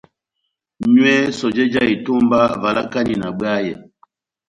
Nywɛ 0.91 1.13
sɔjɛ 1.37 1.63
já 1.73 1.83
etomba, 1.93 2.39
valakani 2.61 3.15
na 3.17 3.29
bwayɛ. 3.37 3.73